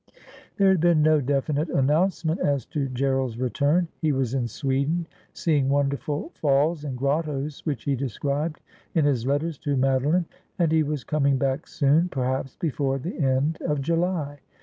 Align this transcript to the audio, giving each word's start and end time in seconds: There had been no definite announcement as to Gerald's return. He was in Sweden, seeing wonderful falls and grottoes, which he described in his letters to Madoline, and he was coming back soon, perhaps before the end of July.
There 0.57 0.69
had 0.69 0.79
been 0.81 1.03
no 1.03 1.21
definite 1.21 1.69
announcement 1.69 2.39
as 2.39 2.65
to 2.73 2.87
Gerald's 2.89 3.37
return. 3.37 3.87
He 4.01 4.11
was 4.11 4.33
in 4.33 4.47
Sweden, 4.47 5.05
seeing 5.31 5.69
wonderful 5.69 6.31
falls 6.33 6.83
and 6.83 6.97
grottoes, 6.97 7.63
which 7.67 7.83
he 7.83 7.95
described 7.95 8.61
in 8.95 9.05
his 9.05 9.27
letters 9.27 9.59
to 9.59 9.77
Madoline, 9.77 10.25
and 10.57 10.71
he 10.71 10.81
was 10.81 11.03
coming 11.03 11.37
back 11.37 11.67
soon, 11.67 12.09
perhaps 12.09 12.55
before 12.55 12.97
the 12.97 13.19
end 13.19 13.59
of 13.61 13.79
July. 13.79 14.39